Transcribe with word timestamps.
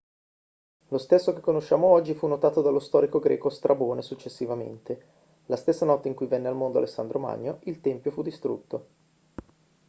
lo 0.87 0.97
stesso 0.97 1.31
che 1.31 1.41
conosciamo 1.41 1.85
oggi 1.85 2.15
fu 2.15 2.25
notato 2.25 2.63
dallo 2.63 2.79
storico 2.79 3.19
greco 3.19 3.51
strabone 3.51 4.01
successivamente. 4.01 5.05
la 5.45 5.55
stessa 5.55 5.85
notte 5.85 6.07
in 6.07 6.15
cui 6.15 6.25
venne 6.25 6.47
al 6.47 6.55
mondo 6.55 6.79
alessandro 6.79 7.19
magno 7.19 7.59
il 7.65 7.81
tempio 7.81 8.09
fu 8.09 8.23
distrutto 8.23 8.87